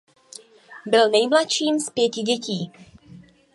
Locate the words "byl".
0.85-1.09